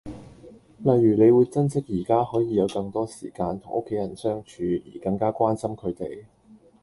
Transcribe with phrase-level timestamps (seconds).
[0.79, 6.23] 例如你會珍惜宜家可以有更多時間同屋企人相處而更加關心佢哋